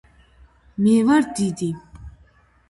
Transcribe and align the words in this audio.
მე 0.85 0.95
ვარ 1.09 1.27
დიდი 1.41 1.69